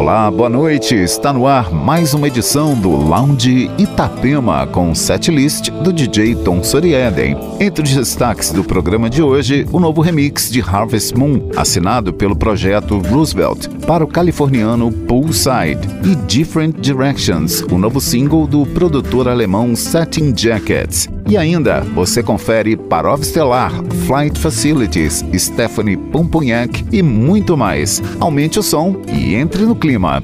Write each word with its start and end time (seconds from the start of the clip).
Olá, 0.00 0.30
boa 0.30 0.48
noite. 0.48 0.94
Está 0.94 1.30
no 1.30 1.46
ar 1.46 1.70
mais 1.70 2.14
uma 2.14 2.26
edição 2.26 2.74
do 2.74 2.88
Lounge 2.88 3.70
Itapema 3.76 4.66
com 4.66 4.94
setlist 4.94 5.68
do 5.68 5.92
DJ 5.92 6.36
Tom 6.36 6.64
Sorieden. 6.64 7.36
Entre 7.60 7.84
os 7.84 7.94
destaques 7.94 8.50
do 8.50 8.64
programa 8.64 9.10
de 9.10 9.22
hoje, 9.22 9.66
o 9.70 9.78
novo 9.78 10.00
remix 10.00 10.50
de 10.50 10.62
Harvest 10.62 11.14
Moon, 11.14 11.50
assinado 11.54 12.14
pelo 12.14 12.34
projeto 12.34 12.96
Roosevelt 12.96 13.68
para 13.86 14.02
o 14.02 14.08
californiano 14.08 14.90
Poolside, 14.90 15.86
e 16.02 16.14
Different 16.14 16.80
Directions, 16.80 17.60
o 17.70 17.76
novo 17.76 18.00
single 18.00 18.46
do 18.46 18.64
produtor 18.64 19.28
alemão 19.28 19.76
Satin 19.76 20.32
Jackets. 20.34 21.10
E 21.30 21.36
ainda, 21.36 21.82
você 21.94 22.24
confere 22.24 22.76
Parov 22.76 23.22
Stellar, 23.22 23.70
Flight 24.04 24.36
Facilities, 24.36 25.24
Stephanie 25.38 25.96
Pomponhac 25.96 26.84
e 26.90 27.04
muito 27.04 27.56
mais. 27.56 28.02
Aumente 28.18 28.58
o 28.58 28.62
som 28.64 29.00
e 29.06 29.36
entre 29.36 29.62
no 29.62 29.76
clima. 29.76 30.20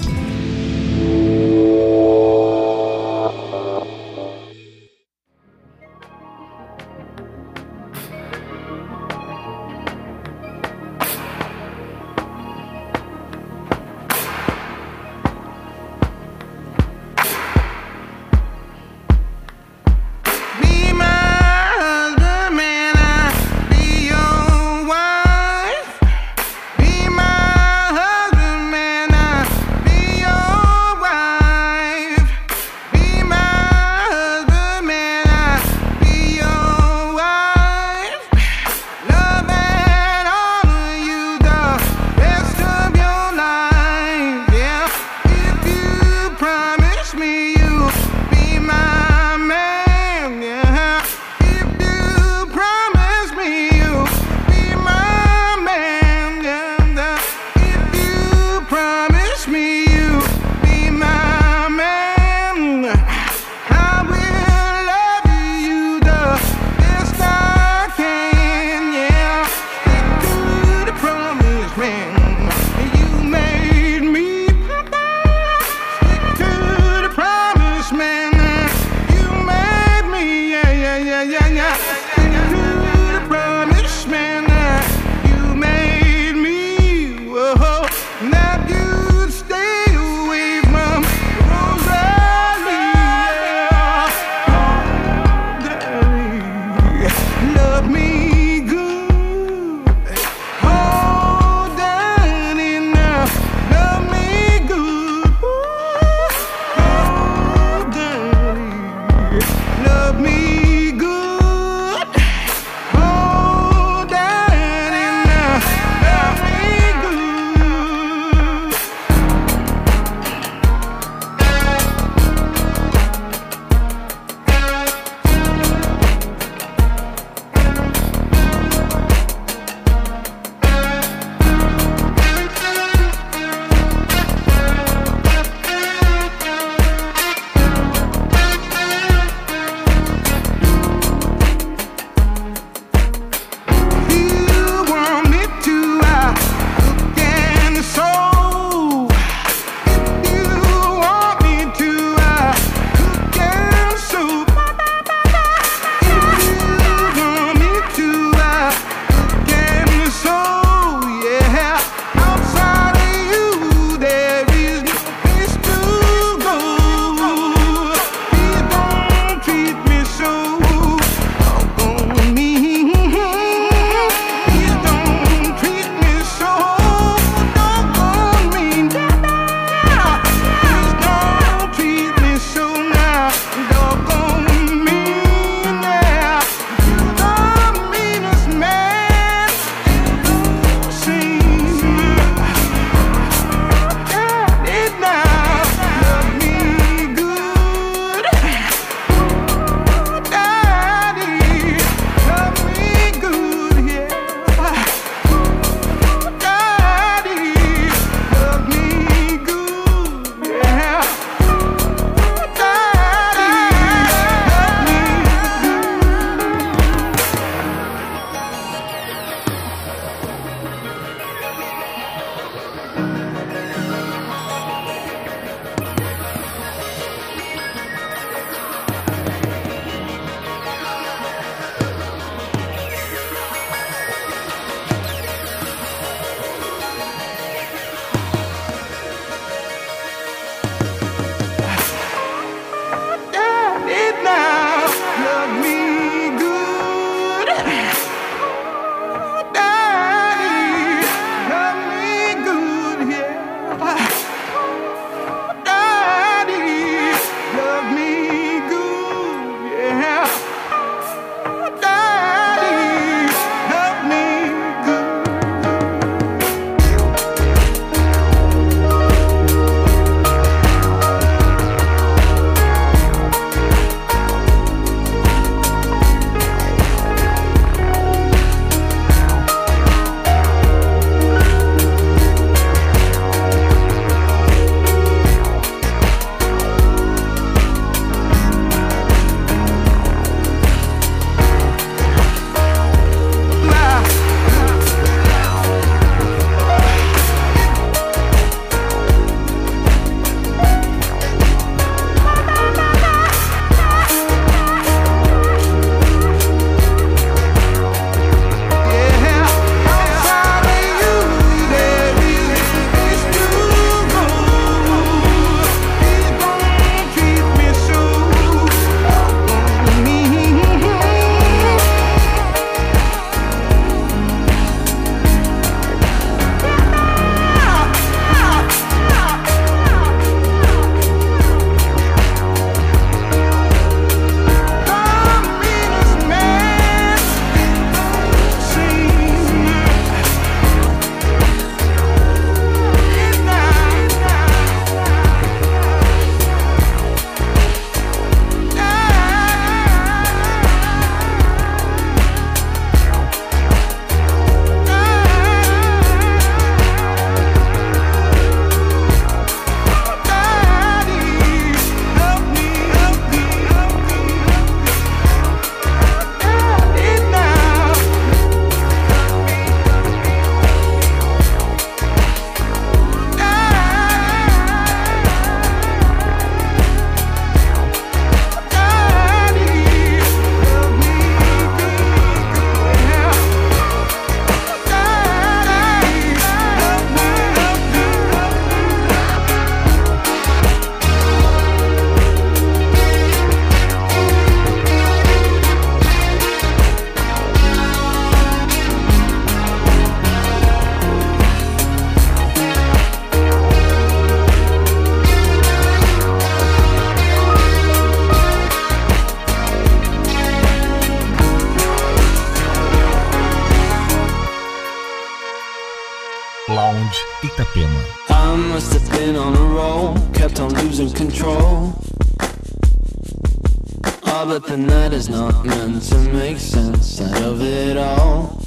Meant 425.67 426.01
to 426.03 426.17
make 426.33 426.57
sense 426.57 427.21
out 427.21 427.41
of 427.41 427.61
it 427.61 427.97
all. 427.97 428.61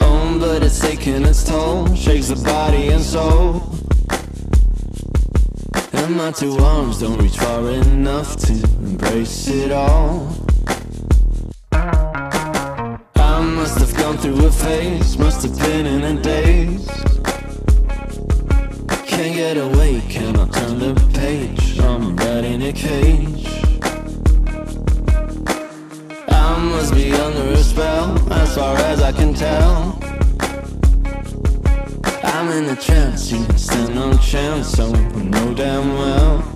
Oh, 0.00 0.38
but 0.38 0.62
it's 0.62 0.80
taking 0.80 1.24
its 1.24 1.44
toll, 1.44 1.92
shakes 1.94 2.28
the 2.28 2.36
body 2.36 2.88
and 2.88 3.02
soul. 3.02 3.62
And 5.92 6.16
my 6.16 6.30
two 6.30 6.56
arms 6.58 7.00
don't 7.00 7.18
reach 7.20 7.36
far 7.36 7.68
enough 7.70 8.36
to 8.46 8.52
embrace 8.52 9.48
it 9.48 9.72
all. 9.72 10.34
I 11.72 13.40
must 13.40 13.78
have 13.78 13.96
gone 13.96 14.18
through 14.18 14.46
a 14.46 14.52
phase, 14.52 15.18
must 15.18 15.42
have 15.42 15.58
been 15.58 15.86
in 15.86 16.02
a 16.04 16.22
daze. 16.22 16.86
Can't 19.06 19.34
get 19.34 19.56
away, 19.56 20.02
cannot 20.08 20.52
turn 20.52 20.78
the 20.78 20.94
page. 21.14 21.78
I'm 21.80 22.16
right 22.16 22.44
in 22.44 22.62
a 22.62 22.72
cage. 22.72 23.51
Must 26.82 26.94
be 26.96 27.12
under 27.12 27.52
a 27.52 27.62
spell, 27.62 28.32
as 28.32 28.56
far 28.56 28.76
as 28.76 29.00
I 29.02 29.12
can 29.12 29.32
tell. 29.32 29.96
I'm 32.24 32.48
in 32.50 32.70
a 32.70 32.74
trance, 32.74 33.30
you 33.30 33.44
stand 33.56 33.94
no 33.94 34.12
chance, 34.18 34.70
so 34.70 34.92
I 34.92 35.22
know 35.22 35.54
damn 35.54 35.94
well. 35.94 36.51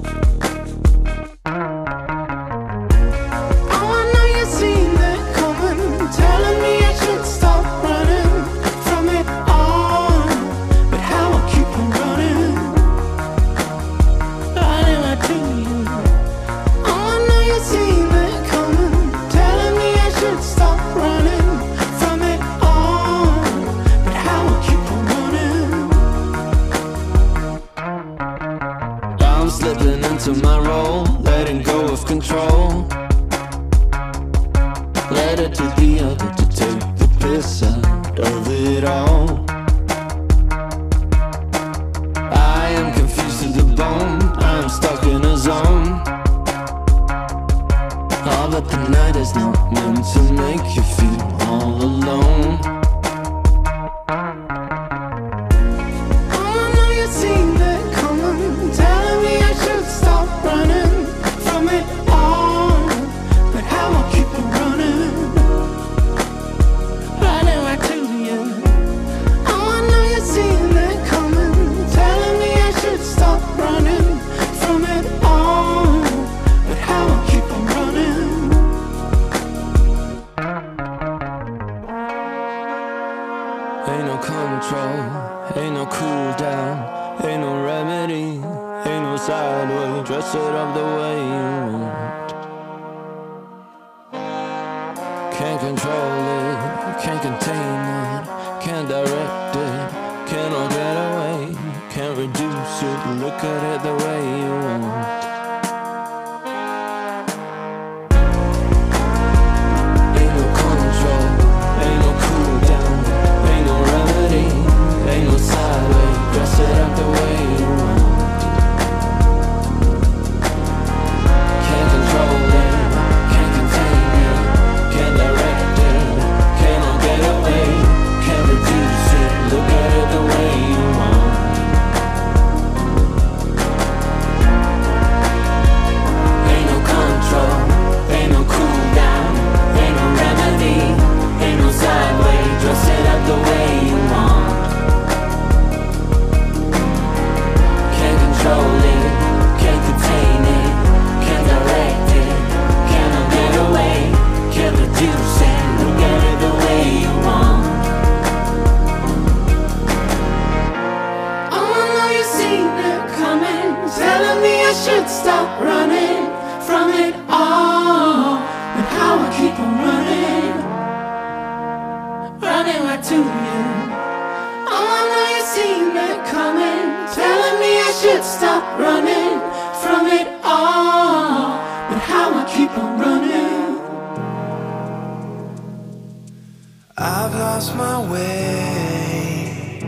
I've 187.09 187.35
lost 187.37 187.77
my 187.77 187.99
way. 188.11 189.79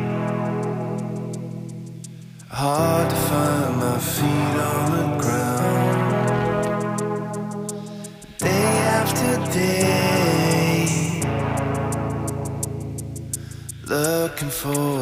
Hard 2.49 3.11
to 3.11 3.17
find 3.17 3.77
my 3.77 3.99
feet 3.99 4.57
on 4.71 4.85
the 4.97 5.07
ground. 5.23 5.97
Day 8.39 8.69
after 8.99 9.31
day. 9.53 10.87
Looking 13.85 14.51
for 14.51 14.98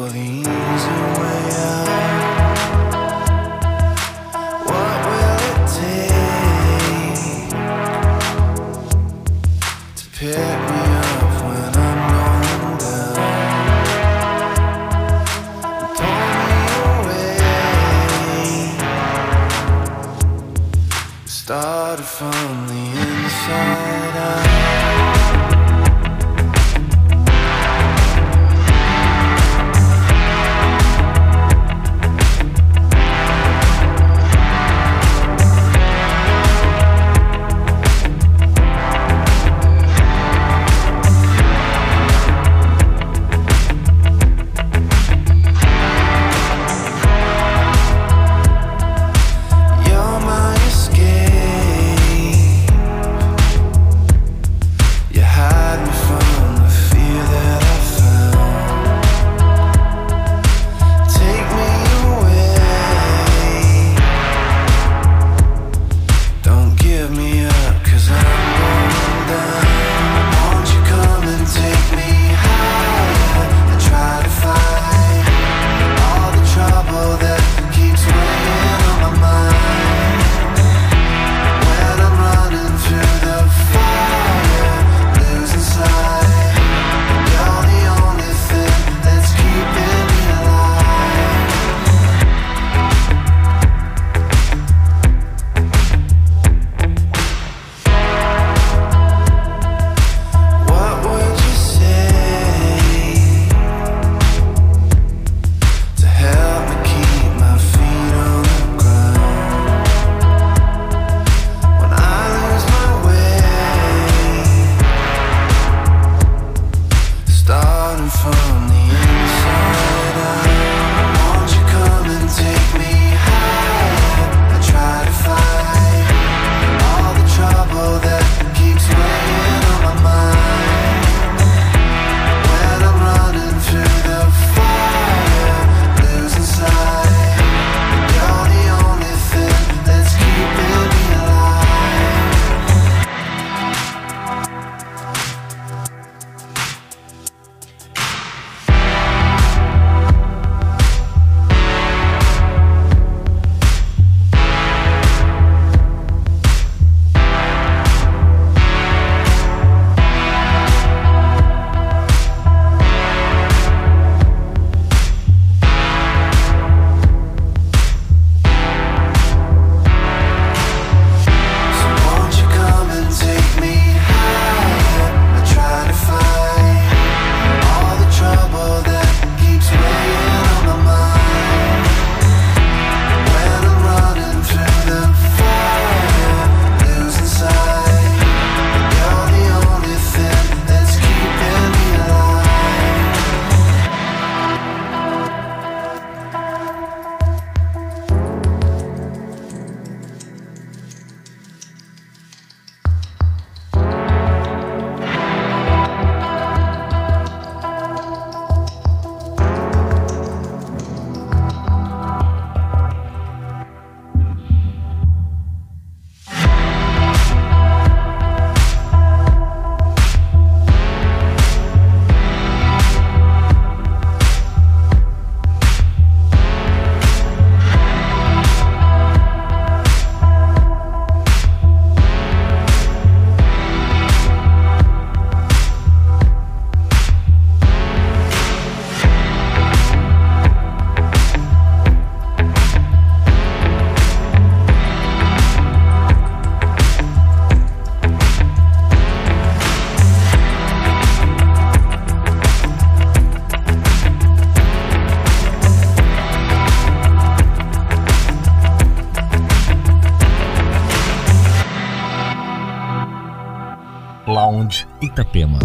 Itapema. 265.01 265.59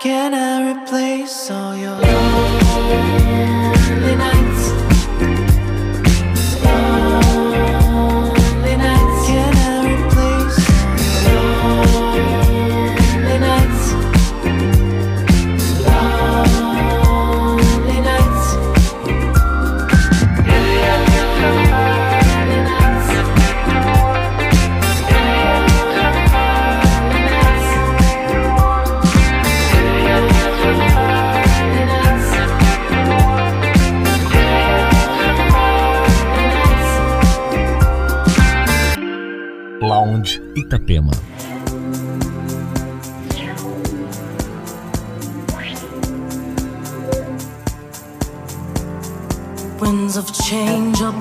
Can 0.00 0.32
I 0.32 0.72
replace 0.72 1.50
all 1.50 1.76
your 1.76 1.94
love? 1.94 3.59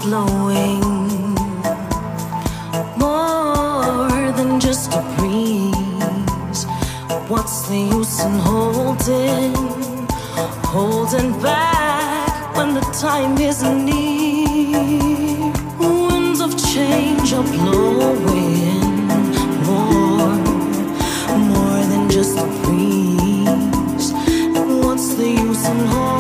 flowing 0.10 0.82
more 2.98 4.32
than 4.38 4.60
just 4.60 4.92
a 4.92 5.02
breeze. 5.16 6.62
What's 7.32 7.68
the 7.70 7.78
use 7.98 8.20
in 8.28 8.34
holding, 8.50 9.54
holding 10.74 11.30
back 11.44 12.56
when 12.58 12.74
the 12.74 12.86
time 13.06 13.38
is 13.38 13.62
near? 13.62 15.54
Winds 15.80 16.40
of 16.42 16.52
change 16.74 17.32
are 17.34 17.48
blowing 17.58 19.08
more, 19.70 20.34
more 21.54 21.82
than 21.92 22.10
just 22.10 22.36
a 22.46 22.48
breeze. 22.64 24.08
What's 24.84 25.14
the 25.20 25.30
use 25.46 25.66
in 25.70 25.80
holding? 25.86 26.19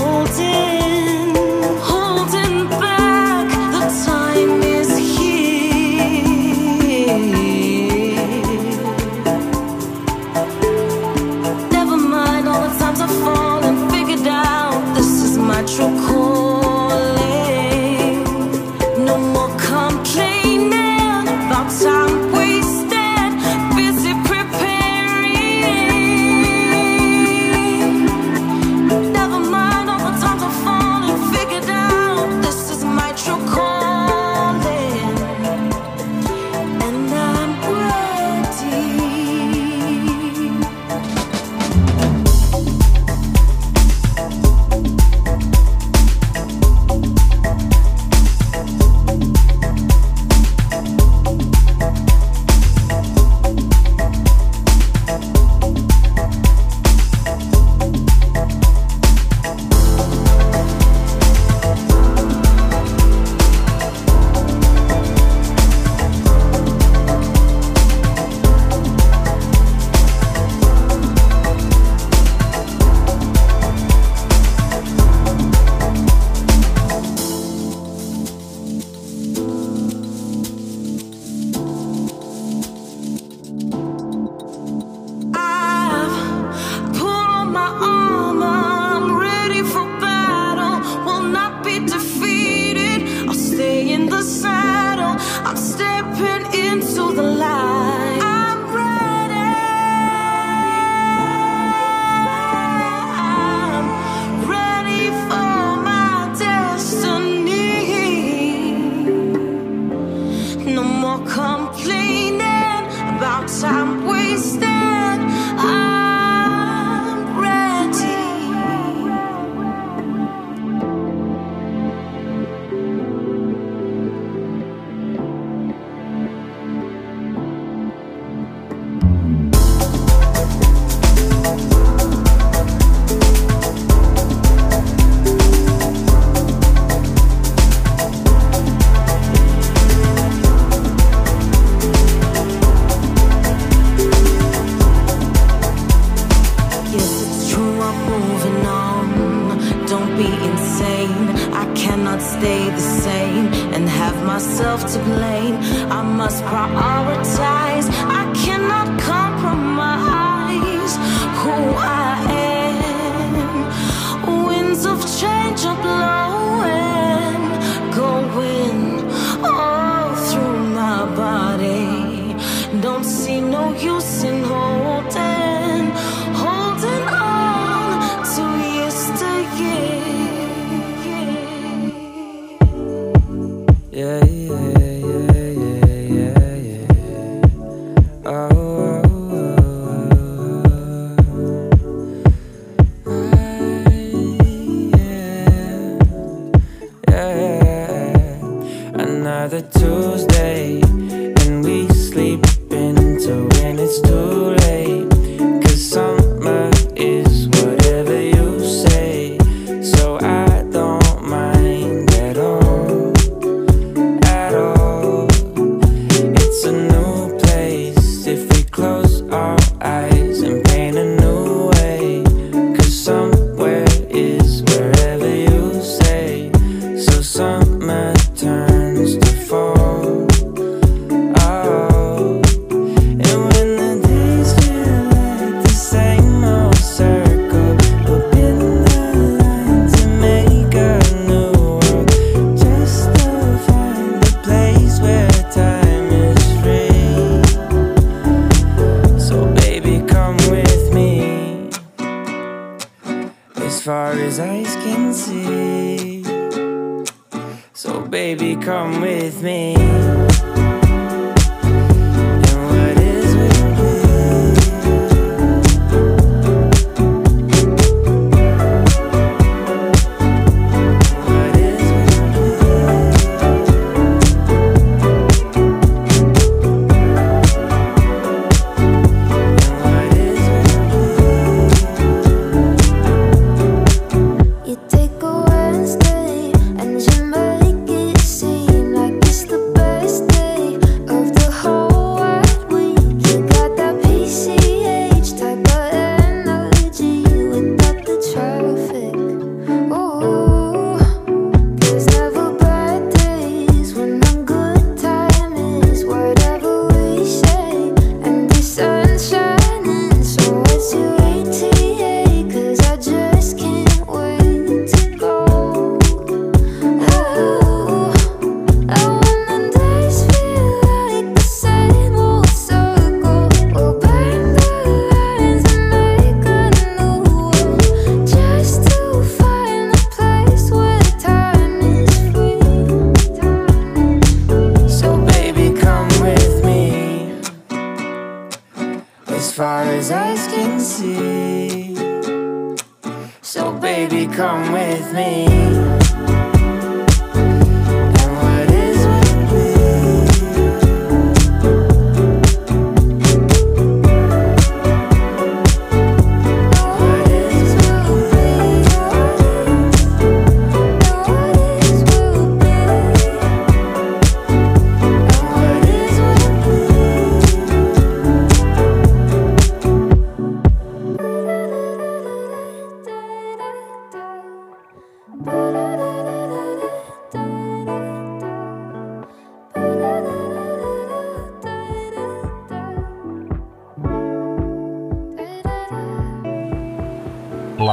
be 150.19 150.31
insane. 150.51 151.29
I 151.63 151.65
cannot 151.75 152.21
stay 152.21 152.69
the 152.69 152.85
same 153.05 153.45
and 153.73 153.87
have 153.87 154.17
myself 154.25 154.81
to 154.93 154.99
blame. 155.11 155.55
I 155.97 156.01
must 156.01 156.43
prioritize. 156.43 157.87
I 158.19 158.23
can't. 158.35 158.58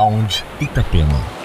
Sound 0.07 0.45
Itapema. 0.61 1.36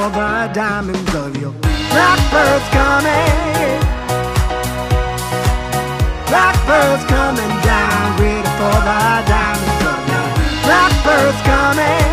for 0.00 0.08
the 0.08 0.50
diamonds 0.54 1.14
of 1.14 1.36
your 1.36 1.52
blackbird's 1.92 2.68
coming. 2.72 3.80
Blackbird's 6.30 7.04
coming 7.04 7.54
down, 7.70 8.16
ready 8.18 8.48
for 8.58 8.76
the 8.88 9.00
diamonds 9.34 9.82
of 9.92 10.00
your 10.10 10.28
blackbird's 10.64 11.42
coming. 11.42 12.09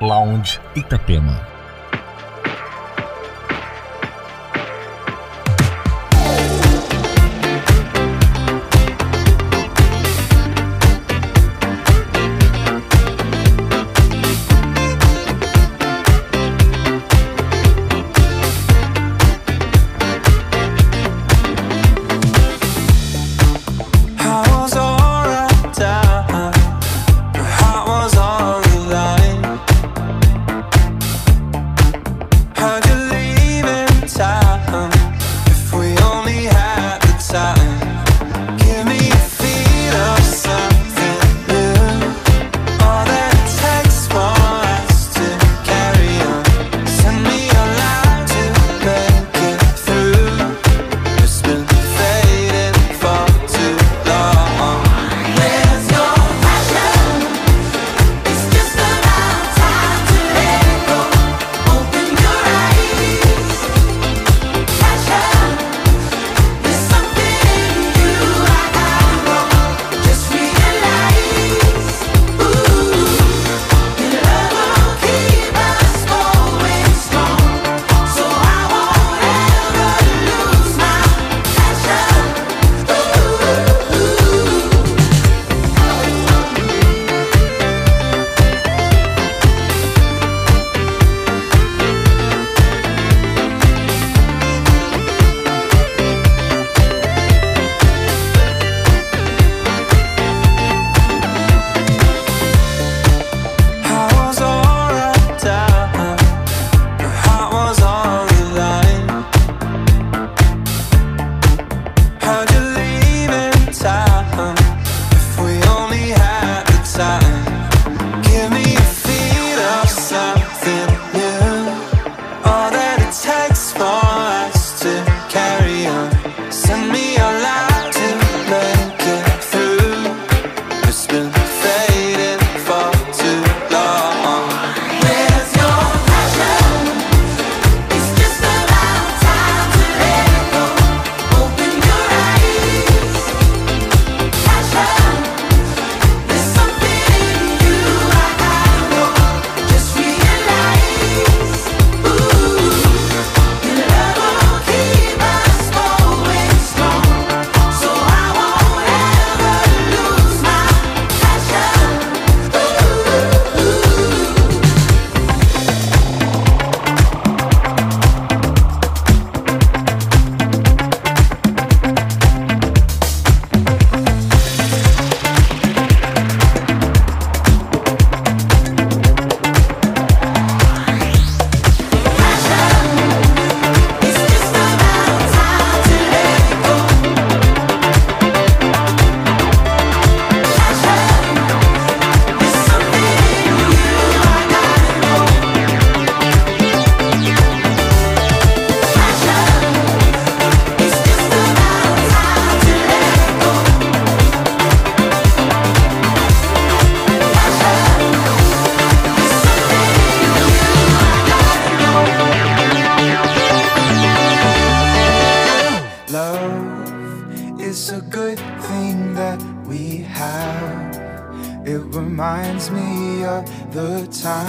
Lounge 0.00 0.60
Itapema. 0.74 1.51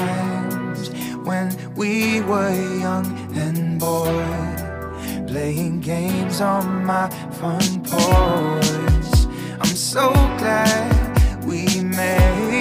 Times 0.06 0.90
when 1.28 1.48
we 1.76 2.22
were 2.22 2.54
young 2.80 3.08
and 3.36 3.80
bored, 3.80 5.28
playing 5.28 5.82
games 5.82 6.42
on 6.42 6.86
my 6.86 7.10
front 7.40 7.84
porch. 7.90 9.14
I'm 9.62 9.76
so 9.94 10.06
glad 10.42 11.46
we 11.46 11.82
made 11.82 12.53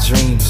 dreams. 0.00 0.49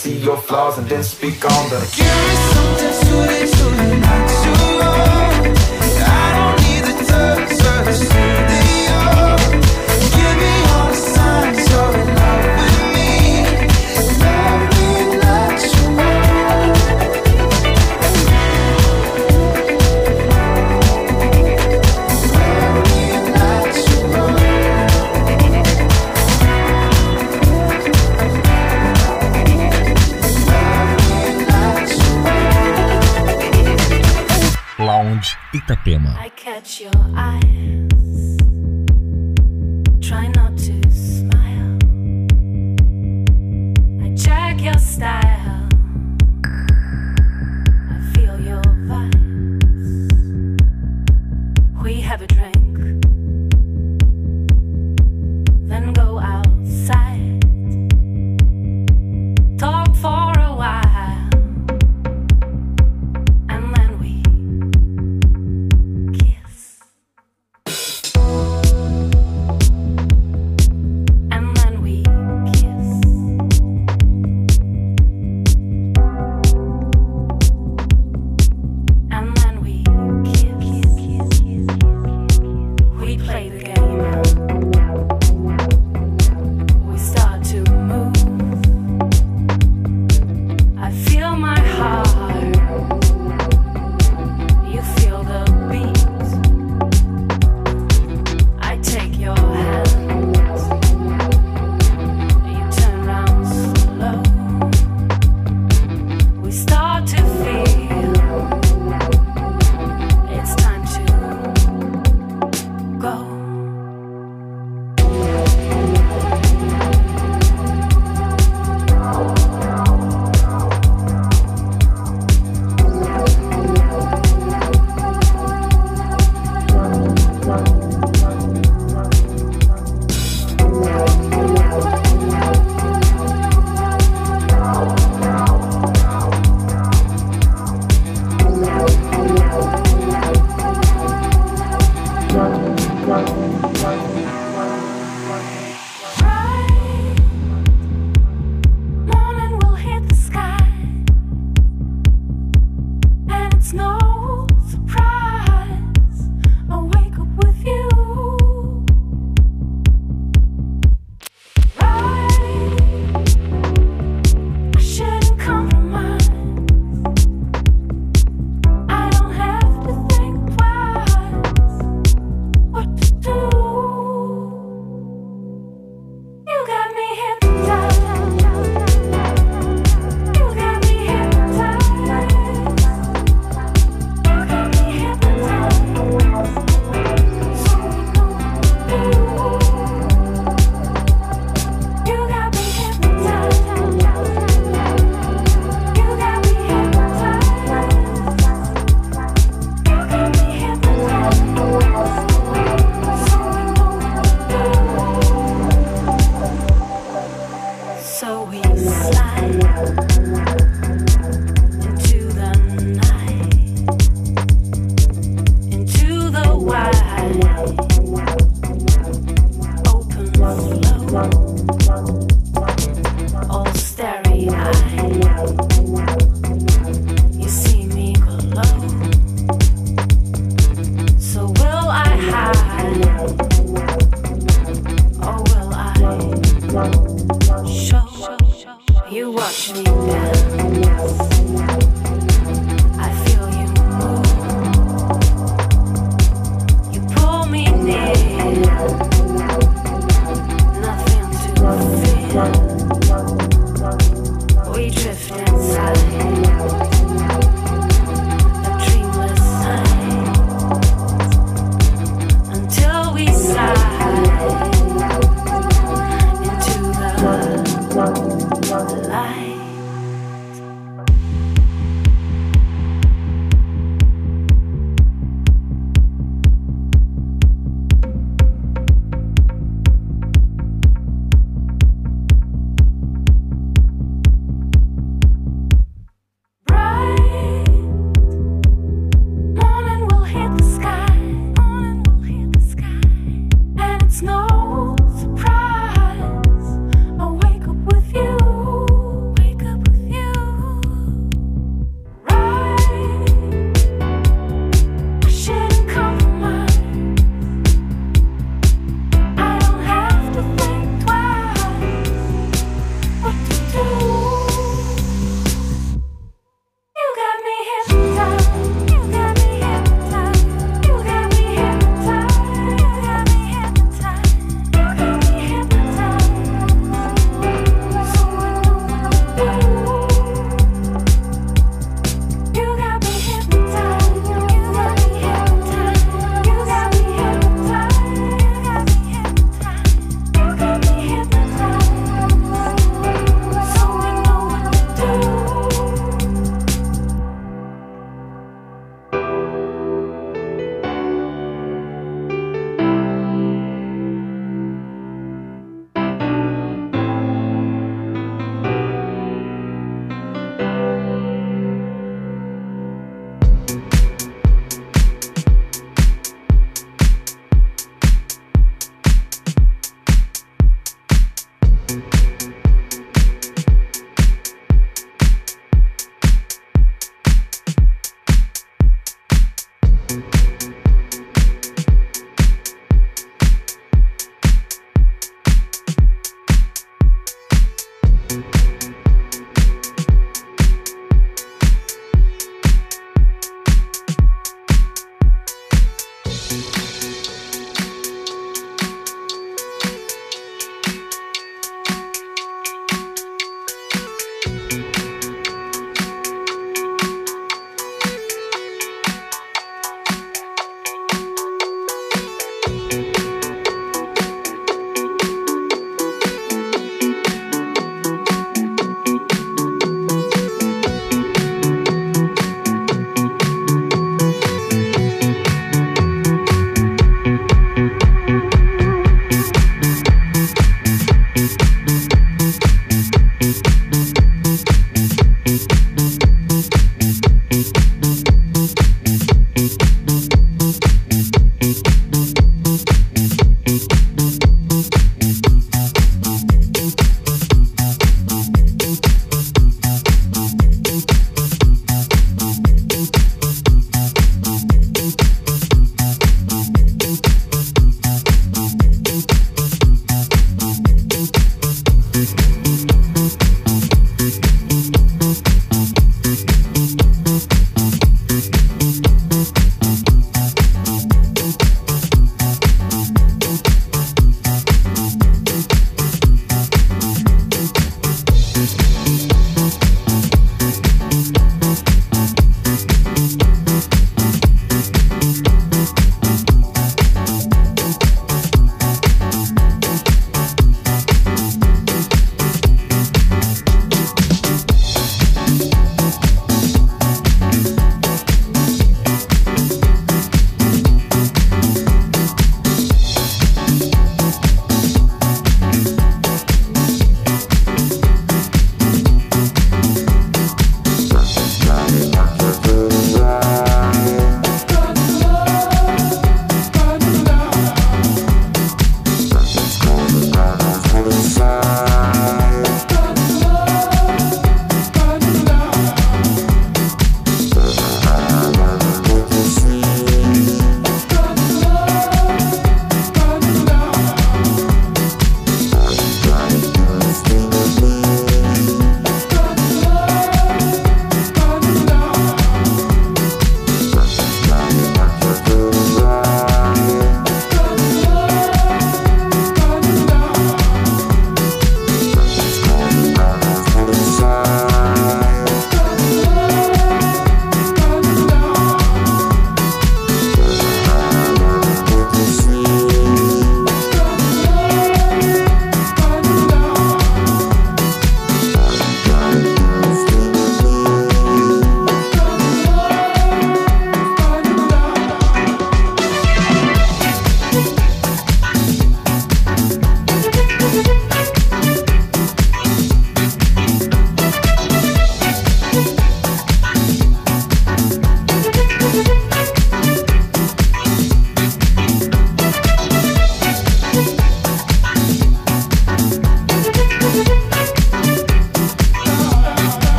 See 0.01 0.17
your 0.17 0.37
flaws 0.37 0.79
and 0.79 0.89
then 0.89 1.03
speak 1.03 1.45
on 1.45 1.69
them. 1.69 1.83
Give 1.95 2.07
me 2.07 2.35
something 2.53 3.07
truly, 3.07 3.51
truly 3.51 3.99
natural. 3.99 4.80
Itapema. 35.71 36.17
I 37.15 37.40